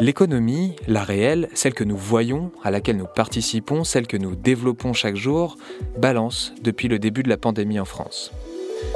L'économie, 0.00 0.76
la 0.86 1.02
réelle, 1.02 1.48
celle 1.54 1.74
que 1.74 1.82
nous 1.82 1.96
voyons, 1.96 2.52
à 2.62 2.70
laquelle 2.70 2.98
nous 2.98 3.06
participons, 3.06 3.82
celle 3.82 4.06
que 4.06 4.16
nous 4.16 4.36
développons 4.36 4.92
chaque 4.92 5.16
jour, 5.16 5.56
balance 5.98 6.52
depuis 6.62 6.86
le 6.86 7.00
début 7.00 7.24
de 7.24 7.28
la 7.28 7.36
pandémie 7.36 7.80
en 7.80 7.84
France. 7.84 8.30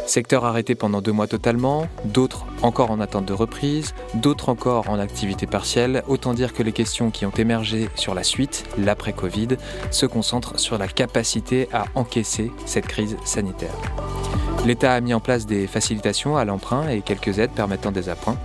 Secteurs 0.07 0.45
arrêtés 0.45 0.77
pendant 0.77 1.03
deux 1.03 1.11
mois 1.11 1.27
totalement, 1.27 1.89
d'autres 2.05 2.47
encore 2.63 2.93
en 2.93 3.01
attente 3.01 3.27
de 3.27 3.33
reprise, 3.33 3.95
d'autres 4.15 4.49
encore 4.49 4.89
en 4.89 5.01
activité 5.01 5.45
partielle. 5.47 6.05
Autant 6.07 6.35
dire 6.35 6.53
que 6.53 6.63
les 6.63 6.71
questions 6.71 7.11
qui 7.11 7.27
ont 7.27 7.31
émergé 7.31 7.89
sur 7.97 8.15
la 8.15 8.23
suite, 8.23 8.65
l'après-Covid, 8.79 9.49
se 9.91 10.07
concentrent 10.07 10.61
sur 10.61 10.79
la 10.79 10.87
capacité 10.87 11.69
à 11.73 11.87
encaisser 11.97 12.53
cette 12.65 12.87
crise 12.87 13.17
sanitaire. 13.25 13.75
L'État 14.65 14.93
a 14.93 15.01
mis 15.01 15.15
en 15.15 15.21
place 15.21 15.47
des 15.47 15.67
facilitations 15.67 16.37
à 16.37 16.45
l'emprunt 16.45 16.89
et 16.89 17.01
quelques 17.01 17.41
aides 17.41 17.51
permettant 17.51 17.91
des 17.91 18.09
appoints. 18.09 18.39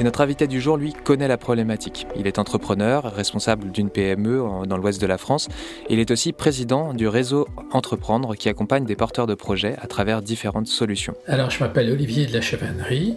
Et 0.00 0.02
notre 0.02 0.20
invité 0.20 0.48
du 0.48 0.60
jour, 0.60 0.76
lui, 0.76 0.92
connaît 0.92 1.28
la 1.28 1.36
problématique. 1.36 2.06
Il 2.16 2.26
est 2.26 2.40
entrepreneur, 2.40 3.14
responsable 3.14 3.70
d'une 3.70 3.90
PME 3.90 4.42
dans 4.66 4.76
l'ouest 4.76 5.00
de 5.00 5.06
la 5.06 5.18
France. 5.18 5.48
Il 5.88 6.00
est 6.00 6.10
aussi 6.10 6.32
président 6.32 6.94
du 6.94 7.06
réseau 7.06 7.46
Entreprendre 7.72 8.34
qui 8.34 8.48
accompagne 8.48 8.84
des 8.84 8.96
porteurs 8.96 9.26
de 9.26 9.34
projets 9.34 9.76
à 9.80 9.86
travers 9.86 10.20
différentes 10.20 10.66
solutions. 10.66 11.14
Alors, 11.28 11.50
je 11.50 11.60
m'appelle 11.60 11.90
Olivier 11.90 12.26
de 12.26 12.32
la 12.32 12.40
Chevannerie 12.40 13.16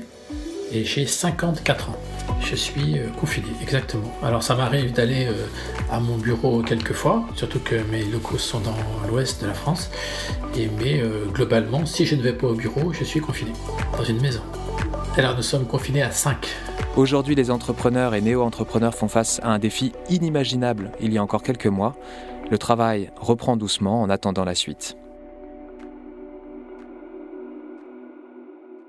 et 0.71 0.83
j'ai 0.83 1.05
54 1.05 1.89
ans. 1.89 1.95
Je 2.41 2.55
suis 2.55 2.99
euh, 2.99 3.07
confiné, 3.19 3.47
exactement. 3.61 4.11
Alors 4.21 4.43
ça 4.43 4.55
m'arrive 4.55 4.93
d'aller 4.93 5.27
euh, 5.27 5.33
à 5.91 5.99
mon 5.99 6.17
bureau 6.17 6.61
quelques 6.61 6.93
fois, 6.93 7.25
surtout 7.35 7.59
que 7.59 7.75
mes 7.89 8.03
locaux 8.05 8.37
sont 8.37 8.59
dans 8.59 8.75
l'ouest 9.09 9.41
de 9.41 9.47
la 9.47 9.53
France. 9.53 9.89
Mais 10.55 10.99
euh, 10.99 11.25
globalement, 11.33 11.85
si 11.85 12.05
je 12.05 12.15
ne 12.15 12.21
vais 12.21 12.33
pas 12.33 12.47
au 12.47 12.55
bureau, 12.55 12.93
je 12.93 13.03
suis 13.03 13.19
confiné 13.19 13.51
dans 13.97 14.03
une 14.03 14.21
maison. 14.21 14.41
Alors 15.17 15.35
nous 15.35 15.41
sommes 15.41 15.65
confinés 15.65 16.03
à 16.03 16.11
5. 16.11 16.45
Aujourd'hui, 16.95 17.33
les 17.33 17.49
entrepreneurs 17.49 18.13
et 18.13 18.21
néo-entrepreneurs 18.21 18.93
font 18.93 19.07
face 19.07 19.39
à 19.41 19.49
un 19.49 19.57
défi 19.57 19.91
inimaginable 20.09 20.91
il 21.01 21.11
y 21.11 21.17
a 21.17 21.23
encore 21.23 21.41
quelques 21.41 21.65
mois. 21.65 21.95
Le 22.51 22.59
travail 22.59 23.09
reprend 23.15 23.57
doucement 23.57 24.03
en 24.03 24.11
attendant 24.11 24.45
la 24.45 24.53
suite. 24.53 24.95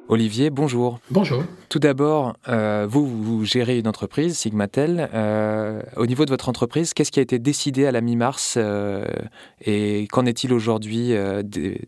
Olivier, 0.08 0.50
bonjour. 0.50 1.00
Bonjour. 1.10 1.44
Tout 1.68 1.78
d'abord, 1.80 2.34
euh, 2.48 2.86
vous, 2.88 3.06
vous 3.06 3.44
gérez 3.44 3.78
une 3.78 3.88
entreprise, 3.88 4.38
Sigmatel. 4.38 5.10
Euh, 5.12 5.82
au 5.96 6.06
niveau 6.06 6.24
de 6.24 6.30
votre 6.30 6.48
entreprise, 6.48 6.94
qu'est-ce 6.94 7.12
qui 7.12 7.18
a 7.18 7.22
été 7.22 7.38
décidé 7.38 7.84
à 7.84 7.92
la 7.92 8.00
mi-mars 8.00 8.54
euh, 8.56 9.04
et 9.60 10.08
qu'en 10.10 10.24
est-il 10.24 10.54
aujourd'hui, 10.54 11.12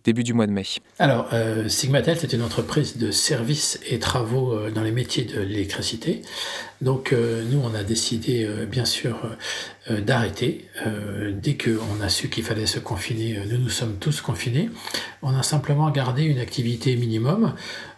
début 0.04 0.22
du 0.22 0.34
mois 0.34 0.46
de 0.46 0.52
mai? 0.52 0.64
Alors, 0.98 1.30
Sigmatel, 1.68 2.18
c'est 2.18 2.34
une 2.34 2.42
entreprise 2.42 2.98
de 2.98 3.10
services 3.10 3.80
et 3.88 3.98
travaux 3.98 4.54
dans 4.68 4.82
les 4.82 4.92
métiers 4.92 5.24
de 5.24 5.40
l'électricité. 5.40 6.22
Donc, 6.82 7.12
nous, 7.12 7.60
on 7.62 7.74
a 7.74 7.82
décidé, 7.82 8.48
bien 8.70 8.84
sûr, 8.84 9.16
d'arrêter. 9.88 10.66
dès 11.32 11.56
qu'on 11.56 12.02
a 12.02 12.08
su 12.08 12.28
qu'il 12.28 12.44
fallait 12.44 12.66
se 12.66 12.78
confiner, 12.78 13.38
nous 13.50 13.58
nous 13.58 13.70
sommes 13.70 13.96
tous 13.96 14.20
confinés. 14.20 14.68
On 15.22 15.34
a 15.34 15.42
simplement 15.42 15.90
gardé 15.90 16.24
une 16.24 16.38
activité 16.38 16.96
minimum. 16.96 17.54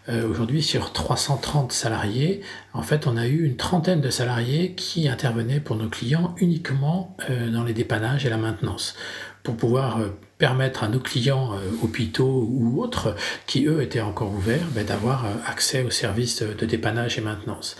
Aujourd'hui, 0.09 0.63
sur 0.63 0.93
330 0.93 1.72
salariés, 1.73 2.41
en 2.73 2.83
fait, 2.83 3.07
on 3.07 3.17
a 3.17 3.27
eu 3.27 3.45
une 3.45 3.57
trentaine 3.57 4.01
de 4.01 4.11
salariés 4.11 4.75
qui 4.75 5.09
intervenaient 5.09 5.61
pour 5.61 5.77
nos 5.77 5.89
clients 5.89 6.35
uniquement 6.39 7.17
euh, 7.31 7.51
dans 7.51 7.65
les 7.65 7.73
dépannages 7.73 8.27
et 8.27 8.31
la 8.31 8.37
maintenance, 8.37 8.95
pour 9.43 9.57
pouvoir 9.57 10.01
euh, 10.01 10.09
permettre 10.39 10.85
à 10.85 10.89
nos 10.89 11.01
clients, 11.01 11.55
euh, 11.55 11.71
hôpitaux 11.83 12.49
ou 12.51 12.83
autres, 12.83 13.15
qui 13.47 13.67
eux 13.67 13.83
étaient 13.83 14.01
encore 14.01 14.33
ouverts, 14.33 14.67
ben, 14.75 14.85
d'avoir 14.85 15.27
accès 15.47 15.83
aux 15.83 15.91
services 15.91 16.43
de 16.43 16.67
dépannage 16.67 17.19
et 17.19 17.21
maintenance. 17.21 17.77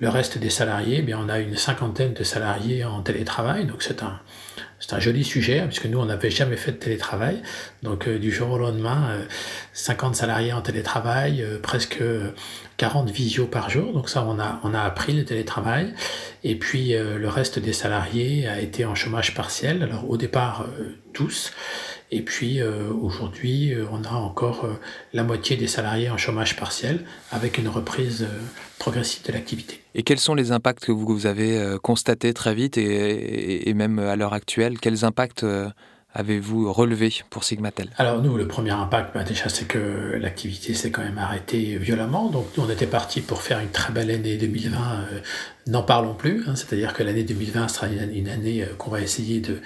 Le 0.00 0.08
reste 0.08 0.38
des 0.38 0.50
salariés, 0.50 0.96
eh 0.98 1.02
bien, 1.02 1.18
on 1.22 1.28
a 1.28 1.38
une 1.38 1.56
cinquantaine 1.56 2.14
de 2.14 2.24
salariés 2.24 2.84
en 2.84 3.00
télétravail, 3.02 3.64
donc 3.64 3.82
c'est 3.82 4.02
un, 4.02 4.20
c'est 4.80 4.92
un 4.94 5.00
joli 5.00 5.24
sujet, 5.24 5.60
hein, 5.60 5.66
puisque 5.66 5.86
nous, 5.86 5.98
on 5.98 6.06
n'avait 6.06 6.30
jamais 6.30 6.56
fait 6.56 6.72
de 6.72 6.76
télétravail. 6.76 7.42
Donc, 7.82 8.08
du 8.08 8.32
jour 8.32 8.50
au 8.50 8.58
lendemain, 8.58 9.18
50 9.72 10.16
salariés 10.16 10.52
en 10.52 10.62
télétravail, 10.62 11.44
presque 11.62 12.02
40 12.76 13.10
visios 13.10 13.46
par 13.46 13.70
jour, 13.70 13.92
donc 13.92 14.08
ça 14.08 14.24
on 14.26 14.38
a, 14.40 14.60
on 14.64 14.74
a 14.74 14.80
appris 14.80 15.12
le 15.12 15.24
télétravail. 15.24 15.94
Et 16.42 16.56
puis 16.56 16.94
euh, 16.94 17.18
le 17.18 17.28
reste 17.28 17.58
des 17.58 17.72
salariés 17.72 18.48
a 18.48 18.60
été 18.60 18.84
en 18.84 18.94
chômage 18.94 19.34
partiel, 19.34 19.82
alors 19.82 20.10
au 20.10 20.16
départ 20.16 20.66
euh, 20.80 20.96
tous, 21.12 21.52
et 22.14 22.22
puis 22.22 22.60
euh, 22.60 22.90
aujourd'hui 23.02 23.74
on 23.90 24.04
a 24.04 24.12
encore 24.12 24.66
la 25.12 25.24
moitié 25.24 25.56
des 25.56 25.66
salariés 25.66 26.10
en 26.10 26.16
chômage 26.16 26.56
partiel 26.56 27.04
avec 27.30 27.58
une 27.58 27.68
reprise 27.68 28.26
progressive 28.78 29.26
de 29.26 29.32
l'activité. 29.32 29.80
Et 29.94 30.02
quels 30.02 30.20
sont 30.20 30.34
les 30.34 30.52
impacts 30.52 30.84
que 30.84 30.92
vous 30.92 31.26
avez 31.26 31.76
constatés 31.82 32.32
très 32.32 32.54
vite 32.54 32.78
et 32.78 33.72
même 33.74 33.98
à 33.98 34.16
l'heure 34.16 34.32
actuelle? 34.32 34.78
Quels 34.78 35.04
impacts 35.04 35.44
avez-vous 36.14 36.72
relevé 36.72 37.12
pour 37.28 37.44
Sigmatel 37.44 37.90
Alors 37.98 38.22
nous, 38.22 38.36
le 38.36 38.46
premier 38.46 38.70
impact, 38.70 39.14
bah, 39.14 39.24
déjà, 39.24 39.48
c'est 39.48 39.66
que 39.66 40.16
l'activité 40.16 40.72
s'est 40.72 40.90
quand 40.90 41.02
même 41.02 41.18
arrêtée 41.18 41.76
violemment. 41.76 42.30
Donc 42.30 42.46
nous, 42.56 42.64
on 42.64 42.70
était 42.70 42.86
parti 42.86 43.20
pour 43.20 43.42
faire 43.42 43.58
une 43.58 43.70
très 43.70 43.92
belle 43.92 44.10
année 44.10 44.36
2020. 44.36 44.78
Euh, 44.78 45.20
n'en 45.66 45.82
parlons 45.82 46.14
plus. 46.14 46.44
Hein. 46.46 46.54
C'est-à-dire 46.54 46.94
que 46.94 47.02
l'année 47.02 47.24
2020 47.24 47.68
sera 47.68 47.88
une, 47.88 48.28
année 48.28 48.62
euh, 48.62 48.74
qu'on 48.78 48.90
va 48.90 49.00
essayer 49.00 49.40
de, 49.40 49.58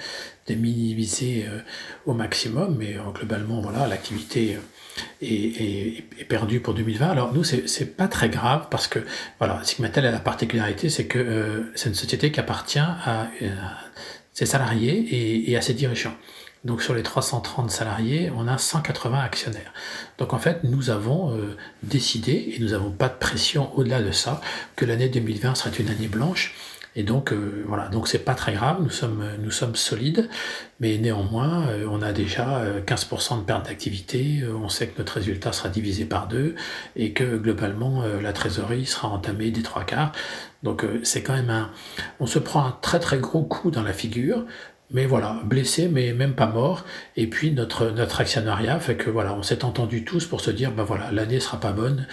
minimiser 0.49 1.45
euh, 1.47 1.59
au 2.07 2.13
maximum. 2.13 2.75
Mais 2.79 2.97
globalement, 3.13 3.61
voilà, 3.61 3.85
l'activité 3.85 4.57
est, 5.21 6.25
perdue 6.27 6.59
pour 6.59 6.73
2020. 6.73 7.07
Alors 7.07 7.31
nous, 7.31 7.43
c'est 7.43 7.95
pas 7.95 8.07
très 8.07 8.29
grave 8.29 8.65
parce 8.71 8.87
que 8.87 8.97
voilà, 9.37 9.59
Sigmatel 9.63 10.07
a 10.07 10.11
la 10.11 10.19
particularité, 10.19 10.89
c'est 10.89 11.05
que 11.05 11.71
c'est 11.75 11.89
une 11.89 11.95
société 11.95 12.31
qui 12.31 12.39
appartient 12.39 12.79
à 12.79 13.27
ses 14.33 14.45
salariés 14.45 15.49
et, 15.49 15.57
à 15.57 15.61
ses 15.61 15.73
dirigeants. 15.73 16.15
Donc 16.65 16.81
sur 16.81 16.93
les 16.93 17.03
330 17.03 17.71
salariés, 17.71 18.31
on 18.35 18.47
a 18.47 18.57
180 18.57 19.19
actionnaires. 19.19 19.73
Donc 20.17 20.33
en 20.33 20.39
fait, 20.39 20.63
nous 20.63 20.89
avons 20.89 21.33
euh, 21.33 21.55
décidé, 21.83 22.53
et 22.55 22.59
nous 22.59 22.69
n'avons 22.69 22.91
pas 22.91 23.07
de 23.07 23.17
pression 23.17 23.71
au-delà 23.77 24.01
de 24.01 24.11
ça, 24.11 24.41
que 24.75 24.85
l'année 24.85 25.07
2020 25.07 25.55
serait 25.55 25.75
une 25.79 25.89
année 25.89 26.07
blanche. 26.07 26.53
Et 26.99 27.03
donc 27.03 27.31
euh, 27.31 27.63
voilà, 27.65 27.87
donc 27.87 28.09
c'est 28.09 28.25
pas 28.25 28.35
très 28.35 28.51
grave, 28.51 28.79
nous 28.81 28.89
sommes, 28.89 29.23
sommes 29.51 29.77
solides, 29.77 30.27
mais 30.81 30.97
néanmoins, 30.97 31.65
euh, 31.69 31.87
on 31.89 32.01
a 32.01 32.11
déjà 32.11 32.61
15% 32.85 33.39
de 33.39 33.43
perte 33.45 33.67
d'activité, 33.67 34.43
on 34.61 34.67
sait 34.67 34.87
que 34.87 34.97
notre 34.97 35.13
résultat 35.13 35.53
sera 35.53 35.69
divisé 35.69 36.03
par 36.03 36.27
deux, 36.27 36.55
et 36.97 37.13
que 37.13 37.37
globalement, 37.37 38.03
la 38.21 38.33
trésorerie 38.33 38.85
sera 38.85 39.07
entamée 39.07 39.49
des 39.49 39.63
trois 39.63 39.85
quarts. 39.85 40.11
Donc 40.61 40.85
c'est 41.03 41.23
quand 41.23 41.35
même 41.35 41.49
un... 41.49 41.71
On 42.19 42.25
se 42.25 42.37
prend 42.37 42.65
un 42.65 42.77
très 42.81 42.99
très 42.99 43.19
gros 43.19 43.43
coup 43.43 43.71
dans 43.71 43.83
la 43.83 43.93
figure, 43.93 44.43
mais 44.91 45.05
voilà, 45.05 45.39
blessé, 45.45 45.87
mais 45.87 46.13
même 46.13 46.33
pas 46.33 46.47
mort. 46.47 46.83
Et 47.15 47.27
puis 47.27 47.51
notre, 47.51 47.91
notre 47.91 48.19
actionnariat 48.19 48.79
fait 48.79 48.97
que 48.97 49.09
voilà, 49.09 49.33
on 49.33 49.43
s'est 49.43 49.63
entendu 49.63 50.03
tous 50.03 50.25
pour 50.25 50.41
se 50.41 50.51
dire, 50.51 50.71
ben 50.71 50.83
voilà, 50.83 51.11
l'année 51.11 51.39
sera 51.39 51.59
pas 51.59 51.71
bonne, 51.71 52.07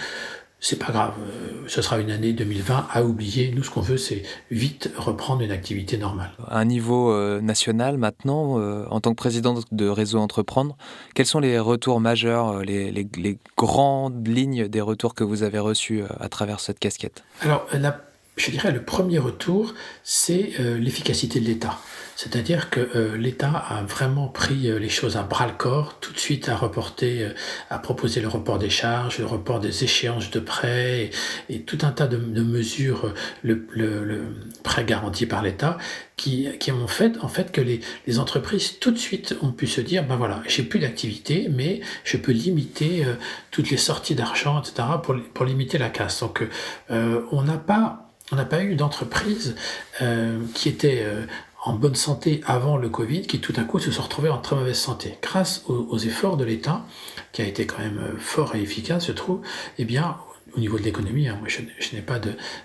c'est 0.59 0.79
pas 0.79 0.91
grave, 0.91 1.13
euh, 1.19 1.63
ce 1.67 1.81
sera 1.81 1.99
une 1.99 2.09
année 2.09 2.33
2020 2.33 2.87
à 2.91 3.03
oublier. 3.03 3.51
Nous, 3.55 3.63
ce 3.63 3.69
qu'on 3.69 3.81
veut, 3.81 3.97
c'est 3.97 4.23
vite 4.49 4.91
reprendre 4.97 5.41
une 5.43 5.51
activité 5.51 5.97
normale. 5.97 6.31
À 6.47 6.59
un 6.59 6.65
niveau 6.65 7.11
euh, 7.11 7.41
national, 7.41 7.97
maintenant, 7.97 8.59
euh, 8.59 8.85
en 8.89 8.99
tant 8.99 9.11
que 9.11 9.15
président 9.17 9.55
de 9.71 9.87
Réseau 9.87 10.17
Entreprendre, 10.17 10.75
quels 11.13 11.27
sont 11.27 11.39
les 11.39 11.59
retours 11.59 11.99
majeurs, 11.99 12.63
les, 12.63 12.91
les, 12.91 13.07
les 13.17 13.37
grandes 13.55 14.27
lignes 14.27 14.67
des 14.67 14.81
retours 14.81 15.13
que 15.13 15.23
vous 15.23 15.43
avez 15.43 15.59
reçus 15.59 16.01
à 16.19 16.27
travers 16.27 16.59
cette 16.59 16.79
casquette? 16.79 17.23
Alors, 17.41 17.67
la, 17.73 18.01
je 18.37 18.51
dirais 18.51 18.71
le 18.71 18.83
premier 18.83 19.19
retour, 19.19 19.73
c'est 20.03 20.51
l'efficacité 20.79 21.39
de 21.39 21.45
l'État. 21.45 21.79
C'est-à-dire 22.17 22.71
que 22.71 22.79
euh, 22.95 23.15
l'État 23.15 23.51
a 23.51 23.83
vraiment 23.83 24.27
pris 24.27 24.71
euh, 24.71 24.79
les 24.79 24.89
choses 24.89 25.17
à 25.17 25.21
bras 25.21 25.45
le 25.45 25.53
corps, 25.53 25.99
tout 25.99 26.11
de 26.11 26.17
suite 26.17 26.49
à 26.49 26.55
reporter, 26.55 27.21
euh, 27.21 27.29
à 27.69 27.77
proposer 27.77 28.21
le 28.21 28.27
report 28.27 28.57
des 28.57 28.71
charges, 28.71 29.19
le 29.19 29.27
report 29.27 29.59
des 29.59 29.83
échéances 29.83 30.31
de 30.31 30.39
prêts 30.39 31.11
et, 31.47 31.61
tout 31.61 31.77
un 31.83 31.91
tas 31.91 32.07
de, 32.07 32.17
mesures, 32.17 33.13
le, 33.43 33.67
le, 33.69 34.23
prêt 34.63 34.83
garanti 34.83 35.27
par 35.27 35.43
l'État, 35.43 35.77
qui, 36.15 36.47
qui 36.59 36.71
ont 36.71 36.87
fait 36.87 37.19
en 37.21 37.27
fait 37.27 37.51
que 37.51 37.61
les, 37.61 37.81
les, 38.07 38.17
entreprises 38.17 38.79
tout 38.79 38.89
de 38.89 38.97
suite 38.97 39.37
ont 39.43 39.51
pu 39.51 39.67
se 39.67 39.79
dire 39.79 40.03
ben 40.03 40.15
voilà, 40.15 40.41
j'ai 40.47 40.63
plus 40.63 40.79
d'activité, 40.79 41.49
mais 41.51 41.81
je 42.03 42.17
peux 42.17 42.31
limiter 42.31 43.05
toutes 43.51 43.69
les 43.69 43.77
sorties 43.77 44.15
d'argent, 44.15 44.59
etc. 44.59 44.87
pour, 45.03 45.15
pour 45.35 45.45
limiter 45.45 45.77
la 45.77 45.89
casse. 45.89 46.21
Donc 46.21 46.43
on 46.89 47.43
n'a 47.43 47.57
pas 47.57 48.06
on 48.31 48.35
n'a 48.35 48.45
pas 48.45 48.63
eu 48.63 48.75
d'entreprise 48.75 49.55
qui 50.53 50.69
était 50.69 51.05
en 51.67 51.73
bonne 51.73 51.95
santé 51.95 52.41
avant 52.45 52.77
le 52.77 52.89
Covid 52.89 53.23
qui 53.23 53.39
tout 53.39 53.53
à 53.57 53.63
coup 53.63 53.79
se 53.79 53.91
sont 53.91 54.03
retrouvés 54.03 54.29
en 54.29 54.37
très 54.37 54.55
mauvaise 54.55 54.77
santé. 54.77 55.17
Grâce 55.21 55.63
aux, 55.67 55.97
efforts 55.97 56.37
de 56.37 56.45
l'État, 56.45 56.85
qui 57.33 57.41
a 57.41 57.45
été 57.45 57.65
quand 57.65 57.79
même 57.79 57.99
euh, 57.99 58.17
fort 58.17 58.55
et 58.55 58.61
efficace, 58.61 59.07
je 59.07 59.11
trouve, 59.11 59.41
eh 59.77 59.85
bien, 59.85 60.17
au 60.55 60.59
niveau 60.59 60.77
de 60.77 60.83
l'économie, 60.83 61.27
hein, 61.27 61.37
moi 61.39 61.49
je, 61.49 61.61
n'ai 61.95 62.01
pas 62.01 62.21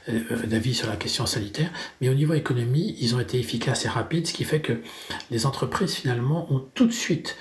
euh, 0.08 0.46
d'avis 0.46 0.74
sur 0.74 0.88
la 0.88 0.96
question 0.96 1.26
sanitaire, 1.26 1.70
mais 2.00 2.08
au 2.08 2.14
niveau 2.14 2.34
économie, 2.34 2.96
ils 3.00 3.14
ont 3.16 3.20
été 3.20 3.40
efficaces 3.40 3.84
et 3.84 3.88
rapides, 3.88 4.28
ce 4.28 4.32
qui 4.32 4.44
fait 4.44 4.60
que 4.60 4.80
les 5.30 5.46
entreprises 5.46 5.94
finalement 5.94 6.52
ont 6.52 6.60
tout 6.74 6.86
de 6.86 6.92
suite 6.92 7.36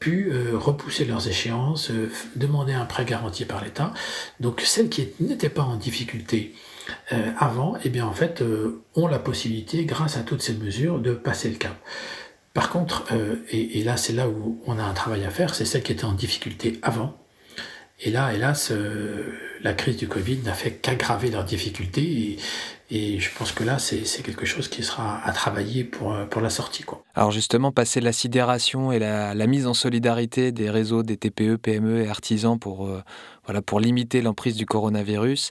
pu 0.00 0.30
repousser 0.52 1.06
leurs 1.06 1.28
échéances, 1.28 1.90
demander 2.36 2.74
un 2.74 2.84
prêt 2.84 3.06
garanti 3.06 3.46
par 3.46 3.64
l'État. 3.64 3.94
Donc 4.38 4.60
celles 4.60 4.90
qui 4.90 5.08
n'étaient 5.18 5.48
pas 5.48 5.62
en 5.62 5.76
difficulté 5.76 6.52
avant, 7.38 7.76
eh 7.84 7.88
bien 7.88 8.06
en 8.06 8.12
fait, 8.12 8.42
ont 8.94 9.06
la 9.06 9.18
possibilité, 9.18 9.84
grâce 9.84 10.16
à 10.16 10.20
toutes 10.20 10.42
ces 10.42 10.54
mesures, 10.54 10.98
de 10.98 11.14
passer 11.14 11.48
le 11.48 11.56
cap. 11.56 11.74
Par 12.52 12.70
contre, 12.70 13.04
et, 13.50 13.80
et, 13.80 13.84
là 13.84 13.96
c'est 13.96 14.12
là 14.12 14.28
où 14.28 14.60
on 14.66 14.78
a 14.78 14.82
un 14.82 14.92
travail 14.92 15.24
à 15.24 15.30
faire, 15.30 15.54
c'est 15.54 15.64
celles 15.64 15.82
qui 15.82 15.92
étaient 15.92 16.04
en 16.04 16.12
difficulté 16.12 16.78
avant, 16.82 17.16
et 18.00 18.10
là, 18.10 18.34
hélas, 18.34 18.70
euh, 18.72 19.32
la 19.62 19.72
crise 19.72 19.96
du 19.96 20.08
Covid 20.08 20.38
n'a 20.44 20.52
fait 20.52 20.72
qu'aggraver 20.72 21.30
leurs 21.30 21.44
difficultés. 21.44 22.36
Et, 22.90 23.18
je 23.18 23.30
pense 23.36 23.52
que 23.52 23.64
là, 23.64 23.78
c'est 23.78 24.22
quelque 24.22 24.44
chose 24.44 24.68
qui 24.68 24.82
sera 24.82 25.20
à 25.24 25.32
travailler 25.32 25.84
pour, 25.84 26.12
euh, 26.12 26.26
la 26.40 26.50
sortie. 26.50 26.84
Alors 27.14 27.30
justement, 27.30 27.72
passer 27.72 28.00
la 28.00 28.12
sidération 28.12 28.92
et 28.92 28.98
la, 28.98 29.46
mise 29.46 29.66
en 29.66 29.74
solidarité 29.74 30.52
des 30.52 30.70
réseaux 30.70 31.02
des 31.02 31.16
TPE, 31.16 31.56
PME 31.56 32.02
et 32.02 32.08
artisans 32.08 32.58
euh, 32.66 33.60
pour 33.62 33.80
limiter 33.80 34.22
l'emprise 34.22 34.56
du 34.56 34.66
coronavirus, 34.66 35.50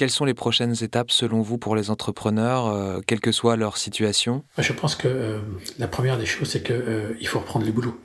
quelles 0.00 0.08
sont 0.08 0.24
les 0.24 0.32
prochaines 0.32 0.82
étapes 0.82 1.10
selon 1.10 1.42
vous 1.42 1.58
pour 1.58 1.76
les 1.76 1.90
entrepreneurs, 1.90 3.02
quelle 3.06 3.20
que 3.20 3.32
soit 3.32 3.56
leur 3.56 3.76
situation? 3.76 4.44
Je 4.56 4.72
pense 4.72 4.96
que 4.96 5.42
la 5.78 5.88
première 5.88 6.16
des 6.16 6.24
choses, 6.24 6.48
c'est 6.48 6.62
qu'il 6.62 7.26
faut 7.26 7.40
reprendre 7.40 7.66
les 7.66 7.70
boulots. 7.70 8.00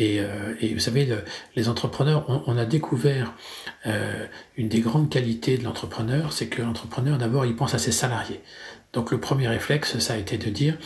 Euh, 0.00 0.54
et, 0.60 0.74
vous 0.74 0.80
savez, 0.80 1.08
les 1.54 1.68
entrepreneurs, 1.68 2.42
on, 2.48 2.58
a 2.58 2.64
découvert 2.64 3.34
euh, 3.86 4.26
une 4.56 4.68
des 4.68 4.80
grandes 4.80 5.08
qualités 5.08 5.56
de 5.56 5.64
l'entrepreneur, 5.64 6.32
c'est 6.32 6.48
que 6.48 6.62
l'entrepreneur, 6.62 7.18
d'abord, 7.18 7.46
il 7.46 7.54
pense 7.54 7.74
à 7.74 7.78
ses 7.78 7.92
salariés. 7.92 8.40
Donc 8.92 9.10
le 9.10 9.18
premier 9.18 9.48
réflexe, 9.48 9.98
ça 9.98 10.14
a 10.14 10.16
été 10.16 10.38
de 10.38 10.48
dire, 10.50 10.76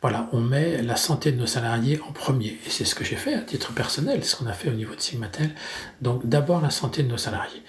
voilà, 0.00 0.28
on 0.32 0.40
met 0.40 0.82
la 0.82 0.96
santé 0.96 1.30
de 1.30 1.38
nos 1.38 1.46
salariés 1.46 2.00
en 2.08 2.12
premier. 2.12 2.58
Et 2.66 2.70
c'est 2.70 2.84
ce 2.84 2.94
que 2.94 3.04
j'ai 3.04 3.14
fait 3.16 3.34
à 3.34 3.40
titre 3.40 3.72
personnel, 3.72 4.24
ce 4.24 4.34
qu'on 4.34 4.46
a 4.46 4.52
fait 4.52 4.68
au 4.68 4.74
niveau 4.74 4.96
de 4.96 5.00
Sigmatel. 5.00 5.50
Donc 6.00 6.26
d'abord 6.26 6.60
la 6.60 6.70
santé 6.70 7.04
de 7.04 7.08
nos 7.08 7.18
salariés. 7.18 7.62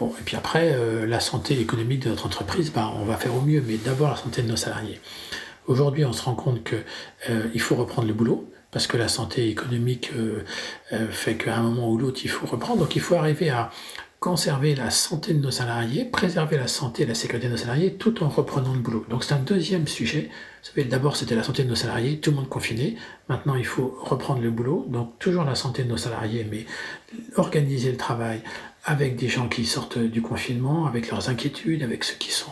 Bon, 0.00 0.14
et 0.18 0.22
puis 0.24 0.34
après, 0.34 0.72
euh, 0.72 1.06
la 1.06 1.20
santé 1.20 1.60
économique 1.60 2.00
de 2.00 2.08
notre 2.08 2.24
entreprise, 2.24 2.72
ben, 2.72 2.90
on 2.96 3.04
va 3.04 3.16
faire 3.16 3.34
au 3.34 3.42
mieux, 3.42 3.62
mais 3.64 3.76
d'abord 3.76 4.08
la 4.08 4.16
santé 4.16 4.40
de 4.40 4.48
nos 4.48 4.56
salariés. 4.56 4.98
Aujourd'hui, 5.66 6.06
on 6.06 6.14
se 6.14 6.22
rend 6.22 6.34
compte 6.34 6.64
qu'il 6.64 7.60
faut 7.60 7.76
reprendre 7.76 8.08
le 8.08 8.14
boulot 8.14 8.50
parce 8.70 8.86
que 8.86 8.96
la 8.96 9.08
santé 9.08 9.48
économique 9.48 10.10
euh, 10.16 10.44
euh, 10.92 11.08
fait 11.10 11.36
qu'à 11.36 11.56
un 11.56 11.62
moment 11.62 11.90
ou 11.90 11.98
l'autre, 11.98 12.20
il 12.24 12.30
faut 12.30 12.46
reprendre. 12.46 12.80
Donc 12.80 12.96
il 12.96 13.02
faut 13.02 13.16
arriver 13.16 13.50
à 13.50 13.70
conserver 14.20 14.74
la 14.74 14.90
santé 14.90 15.32
de 15.32 15.40
nos 15.40 15.50
salariés, 15.50 16.04
préserver 16.04 16.58
la 16.58 16.68
santé 16.68 17.04
et 17.04 17.06
la 17.06 17.14
sécurité 17.14 17.46
de 17.46 17.52
nos 17.52 17.58
salariés 17.58 17.94
tout 17.94 18.22
en 18.22 18.28
reprenant 18.28 18.74
le 18.74 18.78
boulot. 18.78 19.04
Donc 19.08 19.24
c'est 19.24 19.32
un 19.32 19.38
deuxième 19.38 19.86
sujet. 19.86 20.28
D'abord 20.76 21.16
c'était 21.16 21.34
la 21.34 21.42
santé 21.42 21.64
de 21.64 21.68
nos 21.68 21.74
salariés, 21.74 22.20
tout 22.20 22.30
le 22.30 22.36
monde 22.36 22.48
confiné. 22.48 22.96
Maintenant 23.28 23.54
il 23.54 23.64
faut 23.64 23.98
reprendre 24.02 24.42
le 24.42 24.50
boulot. 24.50 24.86
Donc 24.88 25.18
toujours 25.18 25.44
la 25.44 25.54
santé 25.54 25.84
de 25.84 25.88
nos 25.88 25.96
salariés, 25.96 26.46
mais 26.48 26.66
organiser 27.36 27.90
le 27.90 27.96
travail, 27.96 28.42
avec 28.84 29.16
des 29.16 29.28
gens 29.28 29.48
qui 29.48 29.66
sortent 29.66 29.98
du 29.98 30.22
confinement, 30.22 30.86
avec 30.86 31.10
leurs 31.10 31.28
inquiétudes, 31.28 31.82
avec 31.82 32.02
ceux 32.02 32.16
qui, 32.16 32.30
sont, 32.30 32.50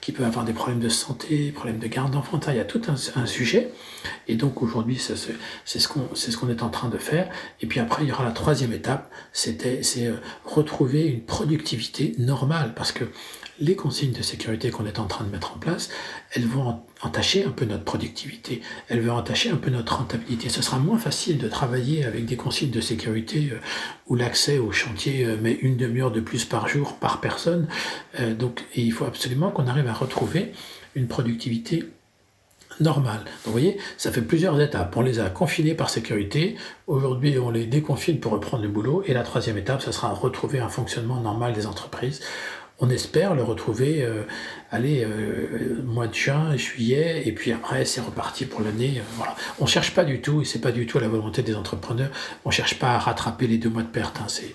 qui 0.00 0.10
peuvent 0.10 0.26
avoir 0.26 0.44
des 0.44 0.52
problèmes 0.52 0.80
de 0.80 0.88
santé, 0.88 1.52
problèmes 1.52 1.78
de 1.78 1.86
garde 1.86 2.12
d'enfants. 2.12 2.40
Il 2.48 2.56
y 2.56 2.60
a 2.60 2.64
tout 2.64 2.82
un, 2.88 3.26
sujet. 3.26 3.70
Et 4.26 4.34
donc 4.34 4.62
aujourd'hui, 4.62 4.98
c'est 4.98 5.16
ce 5.78 5.88
qu'on 5.88 6.08
ce 6.14 6.36
qu'on 6.36 6.48
est 6.48 6.62
en 6.62 6.70
train 6.70 6.88
de 6.88 6.98
faire. 6.98 7.28
Et 7.60 7.66
puis 7.66 7.78
après, 7.78 8.02
il 8.02 8.08
y 8.08 8.12
aura 8.12 8.24
la 8.24 8.32
troisième 8.32 8.72
étape, 8.72 9.10
c'est 9.32 9.58
euh, 9.98 10.16
retrouver 10.44 11.06
une 11.06 11.22
productivité 11.22 12.14
normale. 12.18 12.72
Parce 12.74 12.92
que 12.92 13.04
les 13.60 13.76
consignes 13.76 14.12
de 14.12 14.22
sécurité 14.22 14.70
qu'on 14.70 14.86
est 14.86 14.98
en 14.98 15.06
train 15.06 15.24
de 15.24 15.30
mettre 15.30 15.54
en 15.54 15.58
place, 15.58 15.90
elles 16.32 16.46
vont 16.46 16.80
entacher 17.02 17.44
un 17.44 17.50
peu 17.50 17.66
notre 17.66 17.84
productivité, 17.84 18.62
elles 18.88 19.00
vont 19.00 19.14
entacher 19.14 19.50
un 19.50 19.56
peu 19.56 19.70
notre 19.70 19.98
rentabilité. 19.98 20.48
Ce 20.48 20.62
sera 20.62 20.78
moins 20.78 20.98
facile 20.98 21.38
de 21.38 21.48
travailler 21.48 22.04
avec 22.04 22.24
des 22.24 22.36
consignes 22.36 22.70
de 22.70 22.80
sécurité 22.80 23.50
euh, 23.52 23.60
où 24.06 24.16
l'accès 24.16 24.58
au 24.58 24.72
chantier 24.72 25.24
euh, 25.24 25.36
met 25.36 25.52
une 25.52 25.69
demi-heure 25.76 26.10
de 26.10 26.20
plus 26.20 26.44
par 26.44 26.68
jour 26.68 26.96
par 26.96 27.20
personne. 27.20 27.68
Euh, 28.18 28.34
donc, 28.34 28.64
il 28.74 28.92
faut 28.92 29.04
absolument 29.04 29.50
qu'on 29.50 29.66
arrive 29.66 29.88
à 29.88 29.92
retrouver 29.92 30.52
une 30.94 31.06
productivité 31.06 31.84
normale. 32.80 33.18
Donc, 33.24 33.46
vous 33.46 33.52
voyez, 33.52 33.78
ça 33.96 34.10
fait 34.10 34.22
plusieurs 34.22 34.60
étapes. 34.60 34.96
On 34.96 35.02
les 35.02 35.18
a 35.20 35.28
confinés 35.30 35.74
par 35.74 35.90
sécurité. 35.90 36.56
Aujourd'hui, 36.86 37.38
on 37.38 37.50
les 37.50 37.66
déconfine 37.66 38.20
pour 38.20 38.32
reprendre 38.32 38.62
le 38.62 38.68
boulot. 38.68 39.02
Et 39.06 39.12
la 39.12 39.22
troisième 39.22 39.58
étape, 39.58 39.82
ce 39.82 39.92
sera 39.92 40.12
retrouver 40.12 40.60
un 40.60 40.68
fonctionnement 40.68 41.20
normal 41.20 41.52
des 41.52 41.66
entreprises 41.66 42.20
on 42.80 42.88
espère 42.88 43.34
le 43.34 43.42
retrouver, 43.42 44.02
euh, 44.02 44.22
allez, 44.70 45.04
euh, 45.04 45.82
mois 45.84 46.06
de 46.06 46.14
juin, 46.14 46.56
juillet, 46.56 47.22
et 47.26 47.32
puis 47.32 47.52
après 47.52 47.84
c'est 47.84 48.00
reparti 48.00 48.46
pour 48.46 48.62
l'année. 48.62 48.94
Euh, 48.98 49.02
voilà. 49.16 49.36
On 49.58 49.66
cherche 49.66 49.94
pas 49.94 50.04
du 50.04 50.20
tout, 50.22 50.40
et 50.40 50.44
c'est 50.46 50.60
pas 50.60 50.72
du 50.72 50.86
tout 50.86 50.98
la 50.98 51.08
volonté 51.08 51.42
des 51.42 51.54
entrepreneurs. 51.54 52.10
On 52.44 52.50
cherche 52.50 52.78
pas 52.78 52.94
à 52.94 52.98
rattraper 52.98 53.46
les 53.46 53.58
deux 53.58 53.68
mois 53.68 53.82
de 53.82 53.88
perte. 53.88 54.18
Hein. 54.20 54.26
C'est, 54.28 54.54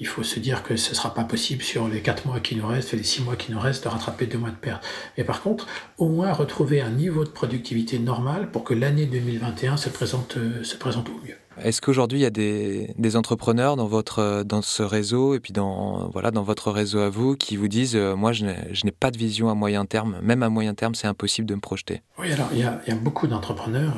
il 0.00 0.06
faut 0.06 0.22
se 0.22 0.40
dire 0.40 0.62
que 0.62 0.76
ce 0.76 0.94
sera 0.94 1.12
pas 1.12 1.24
possible 1.24 1.62
sur 1.62 1.86
les 1.86 2.00
quatre 2.00 2.26
mois 2.26 2.40
qui 2.40 2.56
nous 2.56 2.66
restent, 2.66 2.92
les 2.92 3.02
six 3.02 3.22
mois 3.22 3.36
qui 3.36 3.52
nous 3.52 3.60
restent, 3.60 3.84
de 3.84 3.88
rattraper 3.88 4.26
deux 4.26 4.38
mois 4.38 4.50
de 4.50 4.56
perte. 4.56 4.82
Mais 5.18 5.24
par 5.24 5.42
contre, 5.42 5.66
au 5.98 6.08
moins 6.08 6.32
retrouver 6.32 6.80
un 6.80 6.90
niveau 6.90 7.24
de 7.24 7.30
productivité 7.30 7.98
normal 7.98 8.50
pour 8.50 8.64
que 8.64 8.72
l'année 8.72 9.06
2021 9.06 9.76
se 9.76 9.90
présente, 9.90 10.38
se 10.62 10.76
présente 10.76 11.08
au 11.10 11.26
mieux. 11.26 11.36
Est-ce 11.62 11.80
qu'aujourd'hui 11.80 12.20
il 12.20 12.22
y 12.22 12.26
a 12.26 12.30
des, 12.30 13.16
entrepreneurs 13.16 13.76
dans 13.76 13.86
votre 13.86 14.42
dans 14.44 14.62
ce 14.62 14.82
réseau 14.82 15.34
et 15.34 15.40
puis 15.40 15.52
dans 15.52 16.08
voilà 16.10 16.30
dans 16.30 16.42
votre 16.42 16.70
réseau 16.70 16.98
à 16.98 17.08
vous 17.08 17.36
qui 17.36 17.56
vous 17.56 17.68
disent 17.68 17.96
euh, 17.96 18.14
moi 18.14 18.32
je 18.32 18.44
n'ai 18.44 18.90
pas 18.90 19.10
de 19.10 19.16
vision 19.16 19.48
à 19.48 19.54
moyen 19.54 19.86
terme, 19.86 20.18
même 20.22 20.42
à 20.42 20.48
moyen 20.48 20.74
terme 20.74 20.94
c'est 20.94 21.06
impossible 21.06 21.46
de 21.46 21.54
me 21.54 21.60
projeter. 21.60 22.02
Oui 22.18 22.32
alors 22.32 22.48
il 22.52 22.58
y 22.58 22.64
a, 22.64 22.80
il 22.86 22.92
y 22.92 22.96
a 22.96 22.98
beaucoup 22.98 23.26
d'entrepreneurs. 23.26 23.94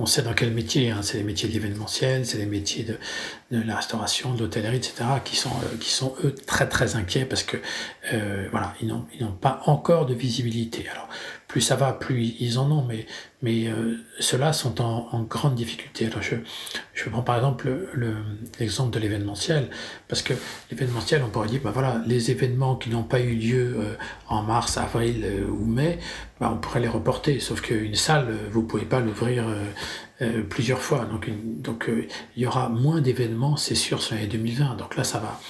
On 0.00 0.06
sait 0.06 0.22
dans 0.22 0.32
quel 0.32 0.52
métier, 0.52 0.90
hein, 0.90 1.00
c'est 1.02 1.18
les 1.18 1.24
métiers 1.24 1.48
de 1.48 1.54
l'événementiel, 1.54 2.24
c'est 2.24 2.38
les 2.38 2.46
métiers 2.46 2.84
de, 2.84 2.98
de, 3.50 3.60
la 3.60 3.74
restauration, 3.74 4.32
de 4.32 4.38
l'hôtellerie, 4.38 4.76
etc., 4.76 5.04
qui 5.24 5.34
sont, 5.34 5.50
euh, 5.50 5.76
qui 5.80 5.90
sont 5.90 6.14
eux 6.22 6.32
très 6.32 6.68
très 6.68 6.94
inquiets 6.94 7.24
parce 7.24 7.42
que 7.42 7.56
euh, 8.12 8.46
voilà, 8.52 8.74
ils 8.80 8.86
n'ont 8.86 9.32
pas 9.40 9.60
encore 9.66 10.06
de 10.06 10.14
visibilité. 10.14 10.86
Alors 10.88 11.08
plus 11.48 11.62
ça 11.62 11.76
va, 11.76 11.94
plus 11.94 12.34
ils 12.40 12.58
en 12.58 12.70
ont, 12.70 12.84
mais, 12.84 13.06
mais 13.40 13.68
euh, 13.68 13.96
ceux-là 14.20 14.52
sont 14.52 14.82
en, 14.82 15.22
grande 15.22 15.54
difficulté. 15.54 16.06
Alors 16.06 16.20
je, 16.20 16.36
je 16.92 17.08
prends 17.08 17.22
par 17.22 17.36
exemple 17.36 17.70
l'exemple 18.60 18.92
de 18.92 18.98
l'événementiel, 18.98 19.70
parce 20.08 20.20
que 20.20 20.34
l'événementiel, 20.70 21.22
on 21.24 21.30
pourrait 21.30 21.48
dire, 21.48 21.62
bah 21.64 21.70
voilà, 21.72 22.02
les 22.06 22.30
événements 22.30 22.76
qui 22.76 22.90
n'ont 22.90 23.02
pas 23.02 23.20
eu 23.20 23.34
lieu 23.34 23.76
euh, 23.78 23.94
en 24.28 24.42
mars, 24.42 24.76
avril 24.76 25.24
euh, 25.24 25.48
ou 25.48 25.64
mai, 25.64 25.98
bah 26.40 26.50
on 26.54 26.58
pourrait 26.58 26.80
les 26.80 26.88
reporter, 26.88 27.40
sauf 27.40 27.60
qu'une 27.60 27.94
salle, 27.94 28.36
vous 28.52 28.62
pouvez 28.62 28.84
pas 28.84 29.00
l'ouvrir 29.00 29.44
plusieurs 30.48 30.80
fois, 30.80 31.04
donc, 31.64 31.90
il 32.36 32.42
y 32.42 32.46
aura 32.46 32.68
moins 32.68 33.00
d'événements, 33.00 33.56
c'est 33.56 33.74
sûr, 33.74 34.02
sur 34.02 34.14
l'année 34.14 34.26
2020, 34.26 34.76
donc 34.76 34.96
là 34.96 35.04
ça 35.04 35.18
va 35.18 35.40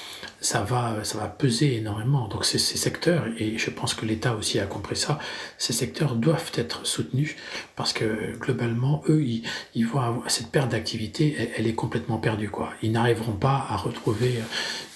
ça 0.41 0.63
va, 0.63 1.03
ça 1.05 1.19
va 1.19 1.27
peser 1.27 1.77
énormément. 1.77 2.29
Donc 2.29 2.45
ces, 2.45 2.59
ces 2.59 2.79
secteurs, 2.79 3.27
et 3.39 3.59
je 3.59 3.71
pense 3.71 3.95
que 3.95 4.07
l'État 4.07 4.35
aussi 4.35 4.61
a 4.61 4.67
compris 4.67 4.97
ça, 4.97 5.19
ces 5.57 5.73
secteurs 5.73 6.15
doivent 6.15 6.53
être 6.55 6.87
soutenus 6.87 7.37
parce 7.77 7.93
que 7.93 8.37
globalement, 8.37 9.03
eux, 9.09 9.23
ils, 9.23 9.43
avoir 9.85 10.31
cette 10.31 10.51
perte 10.51 10.71
d'activité, 10.71 11.53
elle, 11.57 11.67
est 11.67 11.75
complètement 11.75 12.19
perdue. 12.19 12.51
Ils 12.83 12.93
n'arriveront 12.93 13.33
pas 13.33 13.67
à 13.69 13.77
retrouver 13.77 14.35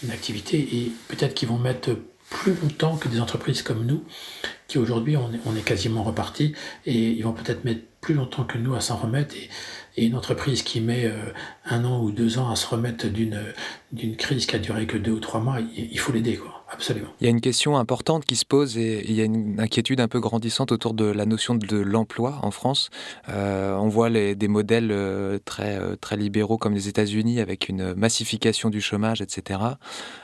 une 0.03 0.11
activité 0.11 0.59
et 0.59 0.93
peut-être 1.09 1.35
qu'ils 1.35 1.49
vont 1.49 1.59
mettre 1.59 1.91
plus 2.33 2.55
longtemps 2.63 2.97
que 2.97 3.09
des 3.09 3.21
entreprises 3.21 3.63
comme 3.63 3.85
nous, 3.85 4.05
qui 4.67 4.79
aujourd'hui 4.79 5.17
on 5.17 5.57
est, 5.57 5.65
quasiment 5.65 6.03
reparti, 6.03 6.55
et 6.87 7.11
ils 7.11 7.23
vont 7.23 7.33
peut-être 7.33 7.65
mettre 7.65 7.83
plus 8.01 8.15
longtemps 8.15 8.45
que 8.45 8.59
nous 8.59 8.75
à 8.75 8.81
s'en 8.81 8.97
remettre. 8.97 9.35
Et, 9.97 10.07
une 10.07 10.17
entreprise 10.17 10.63
qui 10.63 10.81
met 10.81 11.05
euh, 11.05 11.33
un 11.67 11.85
an 11.85 12.03
ou 12.03 12.11
deux 12.11 12.39
ans 12.39 12.51
à 12.51 12.57
se 12.57 12.67
remettre 12.67 13.09
d'une 13.09 13.39
d'une 13.93 14.17
crise 14.17 14.47
qui 14.47 14.57
a 14.57 14.59
duré 14.59 14.87
que 14.87 14.97
deux 14.97 15.13
ou 15.13 15.21
trois 15.21 15.41
mois, 15.41 15.59
il 15.77 15.99
faut 15.99 16.13
l'aider, 16.13 16.37
quoi. 16.37 16.62
Il 17.21 17.25
y 17.25 17.27
a 17.27 17.31
une 17.31 17.41
question 17.41 17.77
importante 17.77 18.25
qui 18.25 18.37
se 18.37 18.45
pose 18.45 18.79
et 18.79 19.05
il 19.09 19.15
y 19.15 19.21
a 19.21 19.25
une 19.25 19.61
inquiétude 19.61 20.01
un 20.01 20.09
peu 20.09 20.21
grandissante 20.21 20.73
autour 20.73 20.95
de 20.95 21.05
la 21.05 21.27
notion 21.27 21.55
de 21.55 21.77
l'emploi 21.77 22.39
en 22.43 22.51
France. 22.51 22.91
Euh, 23.29 23.75
on 23.77 23.89
voit 23.89 24.11
des 24.11 24.49
modèles 24.49 24.91
euh, 24.91 25.39
très, 25.45 25.79
très 25.97 26.17
libéraux 26.17 26.59
comme 26.59 26.75
les 26.75 26.89
États-Unis 26.89 27.41
avec 27.41 27.69
une 27.69 27.95
massification 27.95 28.71
du 28.71 28.81
chômage, 28.81 29.21
etc. 29.21 29.61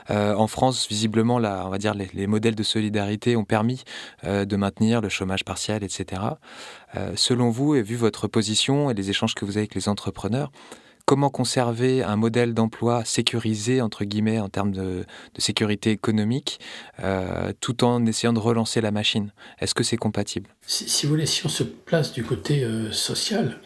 en 0.09 0.47
France, 0.47 0.87
visiblement, 0.89 1.35
on 1.35 1.69
va 1.69 1.77
dire 1.77 1.93
les 1.93 2.27
modèles 2.27 2.55
de 2.55 2.63
solidarité 2.63 3.35
ont 3.35 3.45
permis 3.45 3.83
de 4.23 4.55
maintenir 4.55 5.01
le 5.01 5.09
chômage 5.09 5.43
partiel, 5.43 5.83
etc. 5.83 6.21
selon 7.15 7.49
vous, 7.49 7.75
et 7.75 7.81
vu 7.81 7.95
votre 7.95 8.27
position 8.27 8.89
et 8.89 8.93
les 8.93 9.09
échanges 9.09 9.35
que 9.35 9.45
vous 9.45 9.51
avez 9.51 9.61
avec 9.61 9.75
les 9.75 9.89
entrepreneurs, 9.89 10.51
comment 11.09 11.31
conserver 11.31 12.03
un 12.03 12.17
modèle 12.17 12.53
d'emploi 12.53 13.03
sécurisé, 13.03 13.81
entre 13.81 14.05
guillemets, 14.05 14.39
en 14.39 14.47
termes 14.47 14.71
de, 14.71 15.05
sécurité 15.39 15.89
économique, 15.89 16.59
euh, 17.03 17.51
tout 17.61 17.83
en 17.83 18.05
essayant 18.05 18.31
de 18.31 18.37
relancer 18.37 18.79
la 18.79 18.91
machine? 18.91 19.33
Est-ce 19.57 19.73
que 19.73 19.83
c'est 19.83 19.97
compatible? 19.97 20.51
Si, 20.67 21.07
vous 21.07 21.13
voulez, 21.13 21.25
si 21.25 21.43
on 21.47 21.49
se 21.49 21.63
place 21.63 22.13
du 22.13 22.23
côté 22.23 22.63
euh, 22.63 22.91
social, 22.91 23.59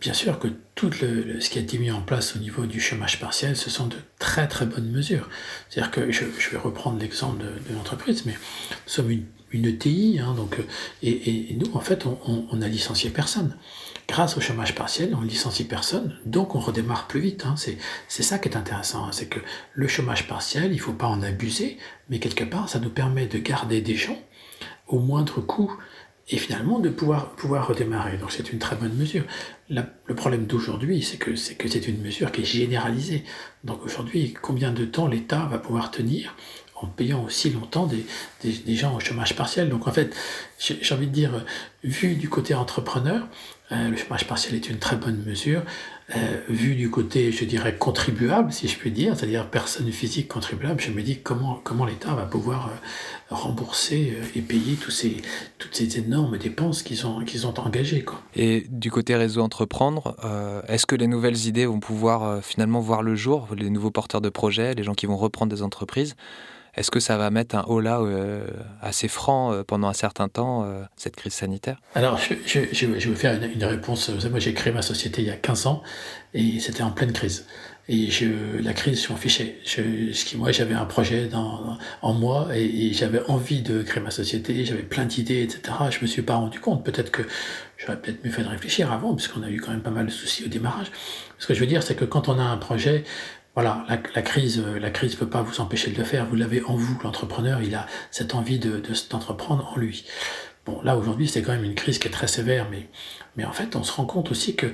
bien 0.00 0.12
sûr 0.12 0.40
que 0.40 0.48
tout 0.74 0.90
ce 0.90 1.48
qui 1.48 1.60
a 1.60 1.62
été 1.62 1.78
mis 1.78 1.92
en 1.92 2.02
place 2.02 2.34
au 2.34 2.40
niveau 2.40 2.66
du 2.66 2.80
chômage 2.80 3.20
partiel, 3.20 3.56
ce 3.56 3.70
sont 3.70 3.86
de 3.86 3.96
très 4.18 4.48
très 4.48 4.66
bonnes 4.66 4.90
mesures. 4.90 5.28
C'est-à-dire 5.70 5.92
que 5.92 6.10
je, 6.10 6.24
vais 6.24 6.58
reprendre 6.58 6.98
l'exemple 6.98 7.44
de, 7.44 7.74
l'entreprise, 7.76 8.26
mais 8.26 8.32
nous 8.32 8.92
sommes 8.92 9.10
une, 9.12 9.24
une 9.52 9.66
ETI, 9.66 10.20
hein, 10.20 10.34
donc, 10.34 10.58
et, 11.02 11.52
et, 11.52 11.54
nous, 11.54 11.70
en 11.74 11.80
fait, 11.80 12.06
on, 12.06 12.46
on, 12.50 12.62
a 12.62 12.68
licencié 12.68 13.10
personne. 13.10 13.56
Grâce 14.08 14.36
au 14.36 14.40
chômage 14.40 14.74
partiel, 14.74 15.14
on 15.14 15.20
licencie 15.20 15.64
personne, 15.64 16.16
donc 16.24 16.54
on 16.54 16.60
redémarre 16.60 17.06
plus 17.06 17.20
vite. 17.20 17.44
Hein. 17.44 17.54
C'est 17.56 18.22
ça 18.22 18.38
qui 18.38 18.48
est 18.48 18.56
intéressant, 18.56 19.04
hein. 19.04 19.12
c'est 19.12 19.28
que 19.28 19.40
le 19.74 19.88
chômage 19.88 20.26
partiel, 20.26 20.72
il 20.72 20.80
faut 20.80 20.92
pas 20.92 21.06
en 21.06 21.22
abuser, 21.22 21.78
mais 22.08 22.18
quelque 22.18 22.44
part, 22.44 22.68
ça 22.68 22.78
nous 22.78 22.90
permet 22.90 23.26
de 23.26 23.38
garder 23.38 23.80
des 23.80 23.96
gens 23.96 24.18
au 24.86 24.98
moindre 24.98 25.40
coût 25.40 25.76
et 26.30 26.36
finalement 26.36 26.78
de 26.78 26.88
pouvoir, 26.88 27.30
pouvoir 27.32 27.66
redémarrer. 27.68 28.18
Donc 28.18 28.32
c'est 28.32 28.52
une 28.52 28.58
très 28.58 28.76
bonne 28.76 28.94
mesure. 28.94 29.24
le 29.70 30.14
problème 30.14 30.46
d'aujourd'hui, 30.46 31.02
c'est 31.02 31.16
que 31.16 31.36
c'est 31.36 31.88
une 31.88 32.02
mesure 32.02 32.32
qui 32.32 32.42
est 32.42 32.44
généralisée. 32.44 33.24
Donc 33.64 33.84
aujourd'hui, 33.84 34.34
combien 34.40 34.72
de 34.72 34.84
temps 34.84 35.06
l'État 35.06 35.46
va 35.50 35.58
pouvoir 35.58 35.90
tenir 35.90 36.34
en 36.80 36.86
payant 36.86 37.24
aussi 37.24 37.50
longtemps 37.50 37.88
des, 38.44 38.74
gens 38.74 38.94
au 38.94 39.00
chômage 39.00 39.34
partiel. 39.34 39.68
Donc 39.68 39.86
en 39.88 39.92
fait, 39.92 40.14
j'ai 40.58 40.94
envie 40.94 41.06
de 41.06 41.12
dire, 41.12 41.44
vu 41.84 42.14
du 42.14 42.28
côté 42.28 42.54
entrepreneur, 42.54 43.26
euh, 43.70 43.90
le 43.90 43.96
chômage 43.96 44.26
partiel 44.26 44.54
est 44.54 44.68
une 44.70 44.78
très 44.78 44.96
bonne 44.96 45.22
mesure. 45.24 45.62
Euh, 46.16 46.40
vu 46.48 46.74
du 46.74 46.90
côté, 46.90 47.32
je 47.32 47.44
dirais, 47.44 47.76
contribuable, 47.76 48.50
si 48.50 48.66
je 48.66 48.78
puis 48.78 48.90
dire, 48.90 49.14
c'est-à-dire 49.14 49.50
personne 49.50 49.90
physique 49.92 50.26
contribuable, 50.26 50.80
je 50.80 50.90
me 50.90 51.02
dis 51.02 51.18
comment, 51.20 51.60
comment 51.62 51.84
l'État 51.84 52.14
va 52.14 52.24
pouvoir 52.24 52.68
euh, 52.68 53.34
rembourser 53.34 54.16
euh, 54.16 54.24
et 54.34 54.40
payer 54.40 54.76
tous 54.76 54.90
ces, 54.90 55.18
toutes 55.58 55.74
ces 55.74 55.98
énormes 55.98 56.38
dépenses 56.38 56.82
qu'ils 56.82 57.06
ont, 57.06 57.18
ont 57.18 57.60
engagées. 57.60 58.04
Quoi. 58.04 58.22
Et 58.34 58.66
du 58.70 58.90
côté 58.90 59.16
réseau 59.16 59.42
entreprendre, 59.42 60.16
est-ce 60.66 60.86
que 60.86 60.96
les 60.96 61.06
nouvelles 61.06 61.46
idées 61.46 61.66
vont 61.66 61.80
pouvoir 61.80 62.42
finalement 62.42 62.80
voir 62.80 63.02
le 63.02 63.14
jour, 63.14 63.48
les 63.54 63.68
nouveaux 63.68 63.90
porteurs 63.90 64.20
de 64.20 64.30
projets, 64.30 64.74
les 64.74 64.84
gens 64.84 64.94
qui 64.94 65.06
vont 65.06 65.16
reprendre 65.16 65.54
des 65.54 65.62
entreprises? 65.62 66.16
Est-ce 66.78 66.92
que 66.92 67.00
ça 67.00 67.16
va 67.16 67.30
mettre 67.30 67.56
un 67.56 67.64
haut 67.64 67.80
là 67.80 68.00
euh, 68.00 68.46
assez 68.80 69.08
franc 69.08 69.52
euh, 69.52 69.64
pendant 69.64 69.88
un 69.88 69.92
certain 69.92 70.28
temps, 70.28 70.47
euh, 70.48 70.82
cette 70.96 71.16
crise 71.16 71.34
sanitaire 71.34 71.78
Alors, 71.94 72.18
je, 72.18 72.34
je, 72.72 72.86
vais 72.86 73.16
faire 73.16 73.40
une, 73.42 73.64
réponse. 73.64 74.10
Moi, 74.30 74.38
j'ai 74.38 74.54
créé 74.54 74.72
ma 74.72 74.82
société 74.82 75.22
il 75.22 75.28
y 75.28 75.30
a 75.30 75.36
15 75.36 75.66
ans 75.66 75.82
et 76.34 76.60
c'était 76.60 76.82
en 76.82 76.90
pleine 76.90 77.12
crise. 77.12 77.46
Et 77.90 78.10
je, 78.10 78.26
la 78.62 78.74
crise, 78.74 79.02
je 79.02 79.10
m'en 79.10 79.16
fichais. 79.16 79.58
Je, 79.64 80.36
moi, 80.36 80.52
j'avais 80.52 80.74
un 80.74 80.84
projet 80.84 81.30
en 82.02 82.12
moi 82.12 82.48
et, 82.54 82.92
j'avais 82.92 83.22
envie 83.28 83.62
de 83.62 83.82
créer 83.82 84.02
ma 84.02 84.10
société. 84.10 84.64
J'avais 84.66 84.82
plein 84.82 85.06
d'idées, 85.06 85.42
etc. 85.42 85.74
Je 85.90 86.00
me 86.02 86.06
suis 86.06 86.22
pas 86.22 86.34
rendu 86.34 86.60
compte. 86.60 86.84
Peut-être 86.84 87.10
que 87.10 87.22
j'aurais 87.78 87.98
peut-être 87.98 88.22
mieux 88.24 88.30
fait 88.30 88.42
de 88.42 88.48
réfléchir 88.48 88.92
avant, 88.92 89.14
puisqu'on 89.14 89.42
a 89.42 89.48
eu 89.48 89.58
quand 89.58 89.70
même 89.70 89.82
pas 89.82 89.90
mal 89.90 90.06
de 90.06 90.10
soucis 90.10 90.44
au 90.44 90.48
démarrage. 90.48 90.88
Ce 91.38 91.46
que 91.46 91.54
je 91.54 91.60
veux 91.60 91.66
dire, 91.66 91.82
c'est 91.82 91.94
que 91.94 92.04
quand 92.04 92.28
on 92.28 92.38
a 92.38 92.42
un 92.42 92.58
projet, 92.58 93.04
voilà, 93.54 93.84
la, 93.88 93.98
la, 94.14 94.22
crise, 94.22 94.62
euh, 94.64 94.78
la 94.78 94.90
crise 94.90 95.16
peut 95.16 95.28
pas 95.28 95.42
vous 95.42 95.60
empêcher 95.60 95.90
de 95.90 95.98
le 95.98 96.04
faire. 96.04 96.26
Vous 96.26 96.36
l'avez 96.36 96.62
en 96.62 96.76
vous, 96.76 96.98
l'entrepreneur. 97.02 97.60
Il 97.62 97.74
a 97.74 97.86
cette 98.10 98.34
envie 98.34 98.58
de, 98.58 98.82
d'entreprendre 99.10 99.72
en 99.74 99.78
lui. 99.78 100.04
Bon, 100.68 100.82
là 100.82 100.98
aujourd'hui, 100.98 101.26
c'est 101.26 101.40
quand 101.40 101.52
même 101.52 101.64
une 101.64 101.74
crise 101.74 101.98
qui 101.98 102.08
est 102.08 102.10
très 102.10 102.28
sévère, 102.28 102.68
mais, 102.70 102.90
mais 103.36 103.46
en 103.46 103.52
fait, 103.52 103.74
on 103.74 103.82
se 103.82 103.90
rend 103.90 104.04
compte 104.04 104.30
aussi 104.30 104.54
que 104.54 104.66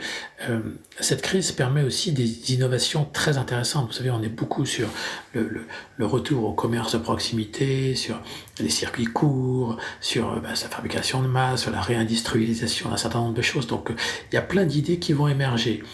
euh, 0.48 0.60
cette 0.98 1.22
crise 1.22 1.52
permet 1.52 1.84
aussi 1.84 2.10
des 2.10 2.52
innovations 2.52 3.04
très 3.12 3.38
intéressantes. 3.38 3.86
Vous 3.86 3.92
savez, 3.92 4.10
on 4.10 4.20
est 4.20 4.28
beaucoup 4.28 4.66
sur 4.66 4.88
le, 5.34 5.48
le, 5.48 5.66
le 5.96 6.06
retour 6.06 6.46
au 6.46 6.52
commerce 6.52 6.94
de 6.94 6.98
proximité, 6.98 7.94
sur 7.94 8.20
les 8.58 8.70
circuits 8.70 9.04
courts, 9.04 9.78
sur 10.00 10.32
euh, 10.32 10.40
bah, 10.40 10.56
sa 10.56 10.68
fabrication 10.68 11.22
de 11.22 11.28
masse, 11.28 11.62
sur 11.62 11.70
la 11.70 11.80
réindustrialisation 11.80 12.90
d'un 12.90 12.96
certain 12.96 13.20
nombre 13.20 13.34
de 13.34 13.42
choses. 13.42 13.68
Donc, 13.68 13.90
il 14.32 14.34
y 14.34 14.38
a 14.38 14.42
plein 14.42 14.64
d'idées 14.64 14.98
qui 14.98 15.12
vont 15.12 15.28
émerger. 15.28 15.84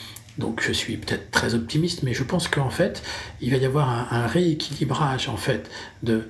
Donc 0.40 0.62
je 0.66 0.72
suis 0.72 0.96
peut-être 0.96 1.30
très 1.30 1.54
optimiste, 1.54 2.02
mais 2.02 2.14
je 2.14 2.24
pense 2.24 2.48
qu'en 2.48 2.70
fait, 2.70 3.02
il 3.42 3.50
va 3.50 3.58
y 3.58 3.66
avoir 3.66 4.12
un, 4.12 4.26
rééquilibrage 4.26 5.28
en 5.28 5.36
fait 5.36 5.70
de, 6.02 6.24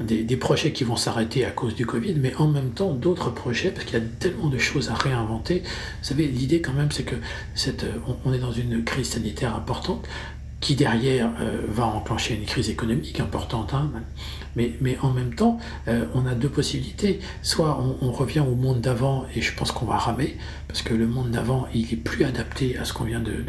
des, 0.00 0.36
projets 0.36 0.72
qui 0.72 0.82
vont 0.82 0.96
s'arrêter 0.96 1.44
à 1.44 1.50
cause 1.50 1.76
du 1.76 1.86
Covid, 1.86 2.14
mais 2.14 2.34
en 2.36 2.48
même 2.48 2.70
temps 2.70 2.92
d'autres 2.92 3.30
projets, 3.30 3.70
parce 3.70 3.84
qu'il 3.86 3.98
y 3.98 4.02
a 4.02 4.04
tellement 4.18 4.48
de 4.48 4.58
choses 4.58 4.90
à 4.90 4.94
réinventer. 4.94 5.60
Vous 5.60 6.04
savez, 6.08 6.26
l'idée 6.26 6.60
quand 6.60 6.72
même, 6.72 6.90
c'est 6.90 7.04
que 7.04 7.14
on, 8.24 8.32
est 8.32 8.38
dans 8.38 8.52
une 8.52 8.82
crise 8.82 9.10
sanitaire 9.10 9.54
importante 9.54 10.08
qui 10.60 10.74
derrière 10.74 11.30
euh, 11.40 11.62
va 11.68 11.86
enclencher 11.86 12.34
une 12.34 12.44
crise 12.44 12.68
économique 12.68 13.20
importante. 13.20 13.72
Hein, 13.74 13.92
mais, 14.56 14.98
en 15.00 15.10
même 15.10 15.34
temps, 15.34 15.58
euh, 15.88 16.04
on 16.14 16.26
a 16.26 16.34
deux 16.34 16.48
possibilités. 16.48 17.20
Soit 17.42 17.82
on 18.02 18.10
revient 18.10 18.40
au 18.40 18.56
monde 18.56 18.80
d'avant 18.80 19.24
et 19.34 19.40
je 19.40 19.54
pense 19.54 19.70
qu'on 19.72 19.86
va 19.86 19.96
ramer 19.96 20.36
parce 20.70 20.82
que 20.82 20.94
le 20.94 21.08
monde 21.08 21.32
d'avant 21.32 21.66
il 21.74 21.92
est 21.92 21.96
plus 21.96 22.24
adapté 22.24 22.78
à 22.78 22.84
ce 22.84 22.92
qu'on 22.92 23.02
vient 23.02 23.18
de, 23.18 23.42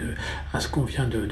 à 0.54 0.60
ce 0.60 0.68
qu'on 0.68 0.82
vient 0.82 1.08
de, 1.08 1.28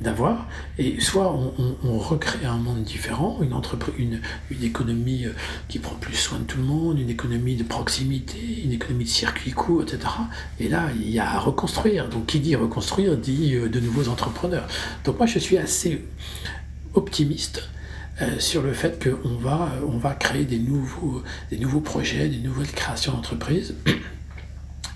d'avoir. 0.00 0.46
Et 0.78 1.00
soit 1.00 1.32
on, 1.32 1.52
on, 1.58 1.76
on, 1.88 1.98
recrée 1.98 2.46
un 2.46 2.56
monde 2.56 2.84
différent, 2.84 3.40
une 3.42 3.52
entreprise, 3.52 3.96
une, 3.98 4.20
une 4.52 4.62
économie 4.62 5.24
euh, 5.26 5.32
qui 5.66 5.80
prend 5.80 5.96
plus 5.96 6.14
soin 6.14 6.38
de 6.38 6.44
tout 6.44 6.58
le 6.58 6.64
monde, 6.64 7.00
une 7.00 7.10
économie 7.10 7.56
de 7.56 7.64
proximité, 7.64 8.62
une 8.64 8.70
économie 8.70 9.04
de 9.04 9.08
circuit 9.08 9.50
court, 9.50 9.82
etc. 9.82 9.98
Et 10.60 10.68
là, 10.68 10.90
il 10.94 11.10
y 11.10 11.18
a 11.18 11.28
à 11.28 11.40
reconstruire. 11.40 12.08
Donc 12.08 12.26
qui 12.26 12.38
dit 12.38 12.54
reconstruire 12.54 13.16
dit 13.16 13.56
euh, 13.56 13.68
de 13.68 13.80
nouveaux 13.80 14.08
entrepreneurs. 14.08 14.68
Donc 15.04 15.18
moi 15.18 15.26
je 15.26 15.40
suis 15.40 15.58
assez 15.58 16.04
optimiste 16.94 17.68
euh, 18.20 18.38
sur 18.38 18.62
le 18.62 18.74
fait 18.74 19.02
qu'on 19.02 19.36
va, 19.36 19.70
on 19.88 19.96
va 19.96 20.14
créer 20.14 20.44
des 20.44 20.58
nouveaux, 20.58 21.22
des 21.50 21.58
nouveaux 21.58 21.80
projets, 21.80 22.28
des 22.28 22.38
nouvelles 22.38 22.70
créations 22.70 23.12
d'entreprises. 23.12 23.74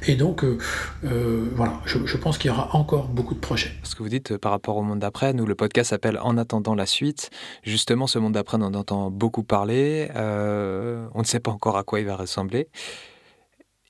Et 0.07 0.15
donc, 0.15 0.45
euh, 0.45 0.59
euh, 1.05 1.49
voilà, 1.55 1.81
je, 1.85 2.17
pense 2.17 2.39
qu'il 2.39 2.51
y 2.51 2.55
aura 2.55 2.75
encore 2.77 3.09
beaucoup 3.09 3.35
de 3.35 3.41
projets. 3.41 3.73
Ce 3.83 3.95
que 3.95 4.03
vous 4.03 4.09
dites 4.09 4.37
par 4.37 4.53
rapport 4.53 4.77
au 4.77 4.83
monde 4.83 5.01
d'après, 5.01 5.33
nous, 5.33 5.47
le 5.47 5.55
podcast 5.55 5.91
s'appelle 5.91 6.19
En 6.23 6.37
attendant 6.39 6.75
la 6.75 6.87
suite. 6.87 7.31
Justement, 7.63 8.07
ce 8.07 8.19
monde 8.19 8.35
d'après, 8.35 8.57
on 8.59 8.63
en 8.63 8.75
entend 8.75 9.11
beaucoup 9.11 9.43
parler. 9.43 10.09
on 10.15 11.19
ne 11.19 11.25
sait 11.25 11.41
pas 11.41 11.51
encore 11.51 11.77
à 11.77 11.85
quoi 11.85 12.01
il 12.01 12.07
va 12.07 12.17
ressembler. 12.17 12.69